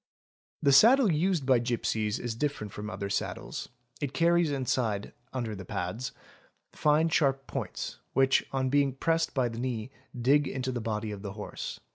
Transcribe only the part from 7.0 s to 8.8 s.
sharp points, which, on